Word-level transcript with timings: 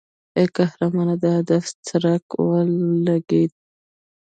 ای 0.37 0.45
قهرمانې 0.55 1.15
د 1.23 1.25
هدف 1.37 1.65
څرک 1.85 2.23
ولګېد. 2.49 3.51